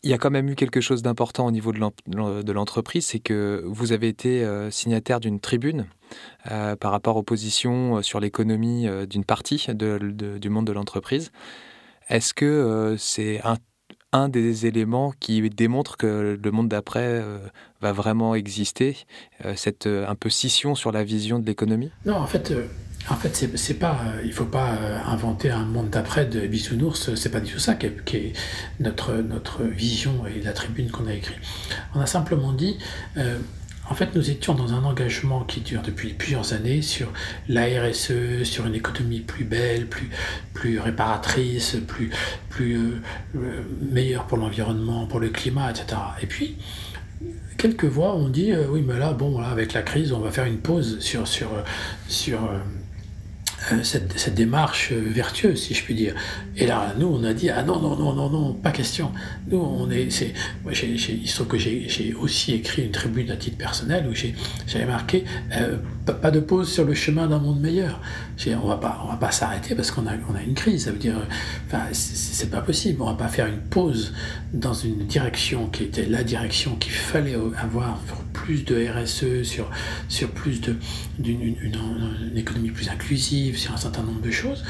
Il 0.02 0.10
y 0.10 0.12
a 0.12 0.18
quand 0.18 0.30
même 0.30 0.48
eu 0.48 0.54
quelque 0.54 0.80
chose 0.80 1.02
d'important 1.02 1.46
au 1.46 1.50
niveau 1.50 1.72
de 1.72 2.52
l'entreprise, 2.52 3.06
c'est 3.06 3.18
que 3.18 3.64
vous 3.66 3.92
avez 3.92 4.08
été 4.08 4.46
signataire 4.70 5.18
d'une 5.20 5.40
tribune 5.40 5.86
euh, 6.50 6.76
par 6.76 6.92
rapport 6.92 7.16
aux 7.16 7.22
positions 7.24 7.96
euh, 7.96 8.02
sur 8.02 8.20
l'économie 8.20 8.86
euh, 8.86 9.06
d'une 9.06 9.24
partie 9.24 9.66
du 9.74 10.48
monde 10.48 10.66
de 10.66 10.72
l'entreprise. 10.72 11.32
Est-ce 12.08 12.34
que 12.34 12.94
c'est 12.98 13.40
un, 13.44 13.56
un, 14.12 14.28
des 14.28 14.66
éléments 14.66 15.12
qui 15.20 15.48
démontre 15.50 15.96
que 15.96 16.38
le 16.42 16.50
monde 16.50 16.68
d'après 16.68 17.22
va 17.80 17.92
vraiment 17.92 18.34
exister, 18.34 18.96
cette 19.56 19.86
un 19.86 20.14
peu 20.14 20.30
scission 20.30 20.74
sur 20.74 20.92
la 20.92 21.04
vision 21.04 21.38
de 21.38 21.46
l'économie? 21.46 21.90
Non, 22.04 22.16
en 22.16 22.26
fait, 22.26 22.52
en 23.10 23.16
fait, 23.16 23.78
pas, 23.78 24.00
il 24.24 24.32
faut 24.32 24.44
pas 24.44 24.78
inventer 25.06 25.50
un 25.50 25.64
monde 25.64 25.90
d'après 25.90 26.24
de 26.24 26.46
bisounours. 26.46 27.14
C'est 27.14 27.30
pas 27.30 27.40
du 27.40 27.52
tout 27.52 27.58
ça 27.58 27.74
qui 27.74 27.86
est, 27.86 28.32
notre 28.80 29.14
notre 29.14 29.64
vision 29.64 30.24
et 30.26 30.40
la 30.40 30.52
tribune 30.52 30.90
qu'on 30.90 31.06
a 31.06 31.12
écrite. 31.12 31.38
On 31.94 32.00
a 32.00 32.06
simplement 32.06 32.52
dit, 32.52 32.78
en 33.88 33.94
fait, 33.94 34.14
nous 34.14 34.30
étions 34.30 34.54
dans 34.54 34.74
un 34.74 34.84
engagement 34.84 35.44
qui 35.44 35.60
dure 35.60 35.82
depuis 35.82 36.12
plusieurs 36.12 36.52
années 36.52 36.82
sur 36.82 37.12
la 37.48 37.64
RSE, 37.64 38.42
sur 38.42 38.66
une 38.66 38.74
économie 38.74 39.20
plus 39.20 39.44
belle, 39.44 39.86
plus, 39.86 40.80
réparatrice, 40.80 41.76
plus, 41.86 42.10
euh, 42.60 43.00
euh, 43.36 43.62
meilleure 43.80 44.26
pour 44.26 44.38
l'environnement, 44.38 45.06
pour 45.06 45.20
le 45.20 45.28
climat, 45.28 45.70
etc. 45.70 46.00
Et 46.20 46.26
puis, 46.26 46.56
quelques 47.58 47.84
voix 47.84 48.14
ont 48.16 48.28
dit 48.28 48.52
euh, 48.52 48.66
oui, 48.68 48.82
mais 48.86 48.98
là, 48.98 49.12
bon, 49.12 49.40
là, 49.40 49.48
avec 49.48 49.72
la 49.72 49.82
crise, 49.82 50.12
on 50.12 50.20
va 50.20 50.32
faire 50.32 50.46
une 50.46 50.58
pause 50.58 50.98
sur, 51.00 51.28
sur, 51.28 51.48
sur 52.08 52.40
cette, 53.82 54.18
cette, 54.18 54.34
démarche 54.34 54.92
euh, 54.92 55.02
vertueuse, 55.06 55.60
si 55.60 55.74
je 55.74 55.82
puis 55.82 55.94
dire. 55.94 56.14
Et 56.56 56.66
là, 56.66 56.94
nous, 56.98 57.06
on 57.06 57.24
a 57.24 57.32
dit 57.32 57.50
ah 57.50 57.62
non 57.62 57.80
non 57.80 57.96
non 57.96 58.14
non 58.14 58.30
non, 58.30 58.52
pas 58.52 58.70
question. 58.70 59.12
Nous, 59.48 59.58
on 59.58 59.90
est, 59.90 60.10
c'est, 60.10 60.32
moi, 60.62 60.72
j'ai, 60.72 60.88
il 60.88 61.28
se 61.28 61.34
trouve 61.34 61.48
que 61.48 61.58
j'ai 61.58 62.14
aussi 62.20 62.54
écrit 62.54 62.84
une 62.84 62.92
tribune 62.92 63.30
à 63.30 63.36
titre 63.36 63.56
personnel 63.56 64.06
où 64.08 64.14
j'avais 64.66 64.86
marqué 64.86 65.24
euh, 65.52 65.76
pas 66.04 66.30
de 66.30 66.40
pause 66.40 66.72
sur 66.72 66.84
le 66.84 66.94
chemin 66.94 67.26
d'un 67.26 67.38
monde 67.38 67.60
meilleur. 67.60 68.00
On 68.62 68.68
va 68.68 68.76
pas 68.76 69.00
on 69.04 69.08
va 69.08 69.16
pas 69.16 69.30
s'arrêter 69.32 69.74
parce 69.74 69.90
qu'on 69.90 70.06
a 70.06 70.12
on 70.30 70.34
a 70.34 70.42
une 70.42 70.54
crise. 70.54 70.84
Ça 70.84 70.92
veut 70.92 70.98
dire, 70.98 71.16
enfin, 71.66 71.82
c'est 71.92 72.50
pas 72.50 72.60
possible. 72.60 73.02
On 73.02 73.06
va 73.06 73.14
pas 73.14 73.28
faire 73.28 73.46
une 73.46 73.60
pause 73.60 74.12
dans 74.52 74.74
une 74.74 75.06
direction 75.06 75.66
qui 75.68 75.84
était 75.84 76.06
la 76.06 76.22
direction 76.22 76.76
qu'il 76.76 76.92
fallait 76.92 77.36
avoir 77.56 77.98
sur 78.06 78.25
plus 78.46 78.64
de 78.64 78.86
RSE, 78.86 79.42
sur 79.42 79.68
sur 80.08 80.30
plus 80.30 80.60
de 80.60 80.76
d'une 81.18 81.42
une, 81.42 82.36
économie 82.36 82.70
plus 82.70 82.88
inclusive 82.88 83.58
sur 83.58 83.72
un 83.72 83.76
certain 83.76 84.02
nombre 84.02 84.20
de 84.20 84.30
choses 84.30 84.62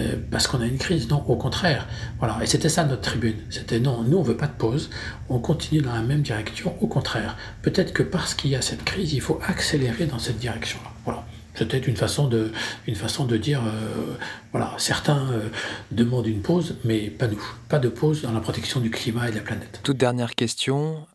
euh, 0.00 0.16
parce 0.30 0.46
qu'on 0.46 0.60
a 0.60 0.66
une 0.66 0.76
crise. 0.76 1.08
Non, 1.08 1.24
au 1.26 1.36
contraire. 1.36 1.88
Voilà. 2.18 2.38
Et 2.42 2.46
c'était 2.46 2.68
ça 2.68 2.84
notre 2.84 3.00
tribune. 3.00 3.36
C'était 3.48 3.80
non, 3.80 4.02
nous 4.02 4.18
on 4.18 4.22
veut 4.22 4.36
pas 4.36 4.48
de 4.48 4.58
pause, 4.64 4.90
on 5.30 5.38
continue 5.38 5.80
dans 5.80 5.94
la 5.94 6.02
même 6.02 6.20
direction. 6.20 6.76
Au 6.82 6.86
contraire, 6.88 7.38
peut-être 7.62 7.94
que 7.94 8.02
parce 8.02 8.34
qu'il 8.34 8.50
y 8.50 8.56
a 8.56 8.60
cette 8.60 8.84
crise, 8.84 9.14
il 9.14 9.22
faut 9.22 9.40
accélérer 9.46 10.04
dans 10.04 10.18
cette 10.18 10.38
direction-là. 10.38 10.90
Voilà. 11.06 11.24
C'était 11.54 11.78
une 11.78 11.96
façon 11.96 12.30
une 12.86 12.94
façon 12.94 13.24
de 13.26 13.36
dire, 13.36 13.62
euh, 13.62 14.16
voilà, 14.52 14.74
certains 14.78 15.30
euh, 15.32 15.48
demandent 15.90 16.26
une 16.26 16.40
pause, 16.40 16.76
mais 16.84 17.10
pas 17.10 17.28
nous. 17.28 17.42
Pas 17.68 17.78
de 17.78 17.88
pause 17.88 18.22
dans 18.22 18.32
la 18.32 18.40
protection 18.40 18.80
du 18.80 18.90
climat 18.90 19.28
et 19.28 19.30
de 19.30 19.36
la 19.36 19.42
planète. 19.42 19.80
Toute 19.82 19.98
dernière 19.98 20.34
question. 20.34 21.06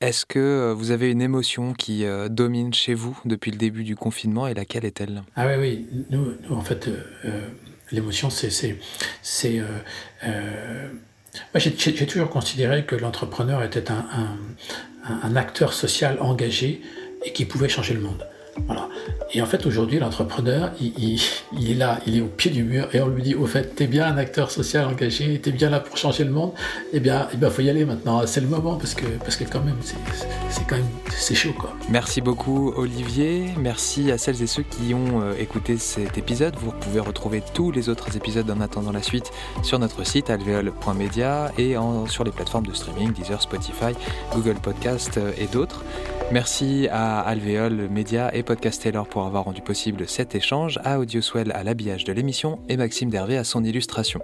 Est-ce 0.00 0.26
que 0.26 0.72
vous 0.72 0.90
avez 0.90 1.10
une 1.10 1.22
émotion 1.22 1.72
qui 1.72 2.04
domine 2.28 2.74
chez 2.74 2.94
vous 2.94 3.18
depuis 3.24 3.50
le 3.50 3.56
début 3.56 3.84
du 3.84 3.96
confinement 3.96 4.46
et 4.46 4.54
laquelle 4.54 4.84
est-elle? 4.84 5.22
Ah 5.36 5.46
oui, 5.46 5.54
oui. 5.58 6.04
Nous, 6.10 6.34
en 6.50 6.60
fait, 6.60 6.90
l'émotion, 7.90 8.28
c'est... 8.28 8.50
c'est, 8.50 9.62
j'ai 11.56 12.06
toujours 12.06 12.30
considéré 12.30 12.84
que 12.84 12.96
l'entrepreneur 12.96 13.62
était 13.62 13.90
un, 13.90 15.36
acteur 15.36 15.72
social 15.72 16.18
engagé 16.20 16.80
et 17.24 17.32
qui 17.32 17.44
pouvait 17.44 17.68
changer 17.68 17.94
le 17.94 18.00
monde. 18.00 18.26
Et 19.32 19.42
en 19.42 19.46
fait, 19.46 19.66
aujourd'hui, 19.66 19.98
l'entrepreneur, 19.98 20.70
il, 20.80 21.18
est 21.70 21.74
là, 21.74 21.98
il 22.06 22.18
est 22.18 22.20
au 22.20 22.26
pied 22.26 22.52
du 22.52 22.62
mur, 22.62 22.88
et 22.92 23.00
on 23.00 23.08
lui 23.08 23.22
dit, 23.22 23.34
au 23.34 23.46
fait, 23.46 23.74
t'es 23.74 23.88
bien 23.88 24.06
un 24.06 24.16
acteur 24.16 24.50
social 24.50 24.86
engagé, 24.86 25.40
t'es 25.40 25.50
bien 25.50 25.70
là 25.70 25.80
pour 25.80 25.96
changer 25.96 26.22
le 26.22 26.30
monde, 26.30 26.52
eh 26.92 27.00
bien, 27.00 27.26
il 27.32 27.40
eh 27.42 27.50
faut 27.50 27.62
y 27.62 27.68
aller 27.68 27.84
maintenant, 27.84 28.24
c'est 28.26 28.40
le 28.40 28.46
moment, 28.46 28.76
parce 28.76 28.94
que, 28.94 29.06
parce 29.18 29.34
que 29.36 29.42
quand 29.42 29.60
même, 29.60 29.76
c'est 29.82 29.96
quand 30.68 30.76
même, 30.76 30.86
c'est 31.10 31.34
chaud, 31.34 31.52
quoi. 31.58 31.74
Merci 31.90 32.20
beaucoup, 32.20 32.72
Olivier. 32.76 33.46
Merci 33.58 34.12
à 34.12 34.18
celles 34.18 34.40
et 34.40 34.46
ceux 34.46 34.62
qui 34.62 34.94
ont 34.94 35.22
euh, 35.22 35.34
écouté 35.38 35.78
cet 35.78 36.16
épisode. 36.16 36.54
Vous 36.60 36.70
pouvez 36.70 37.00
retrouver 37.00 37.42
tous 37.54 37.72
les 37.72 37.88
autres 37.88 38.16
épisodes 38.16 38.48
en 38.48 38.60
attendant 38.60 38.92
la 38.92 39.02
suite 39.02 39.32
sur 39.64 39.80
notre 39.80 40.06
site 40.06 40.30
alveol.media 40.30 41.50
et 41.58 41.74
sur 42.08 42.22
les 42.22 42.30
plateformes 42.30 42.66
de 42.66 42.72
streaming, 42.72 43.12
Deezer, 43.12 43.42
Spotify, 43.42 43.94
Google 44.32 44.56
Podcast 44.62 45.18
euh, 45.18 45.32
et 45.38 45.46
d'autres. 45.46 45.82
Merci 46.34 46.88
à 46.90 47.20
Alvéole 47.20 47.88
Media 47.88 48.34
et 48.34 48.42
Podcast 48.42 48.82
Taylor 48.82 49.06
pour 49.06 49.24
avoir 49.24 49.44
rendu 49.44 49.62
possible 49.62 50.08
cet 50.08 50.34
échange, 50.34 50.80
à 50.82 50.98
Audioswell 50.98 51.52
à 51.52 51.62
l'habillage 51.62 52.02
de 52.02 52.12
l'émission 52.12 52.58
et 52.68 52.76
Maxime 52.76 53.08
Dervé 53.08 53.36
à 53.36 53.44
son 53.44 53.62
illustration. 53.62 54.20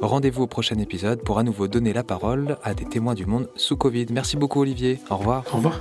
Rendez-vous 0.00 0.44
au 0.44 0.46
prochain 0.46 0.78
épisode 0.78 1.24
pour 1.24 1.40
à 1.40 1.42
nouveau 1.42 1.66
donner 1.66 1.92
la 1.92 2.04
parole 2.04 2.56
à 2.62 2.72
des 2.72 2.84
témoins 2.84 3.14
du 3.14 3.26
monde 3.26 3.48
sous 3.56 3.76
Covid. 3.76 4.06
Merci 4.12 4.36
beaucoup 4.36 4.60
Olivier. 4.60 5.00
Au 5.10 5.16
revoir. 5.16 5.42
Au 5.52 5.56
revoir. 5.56 5.80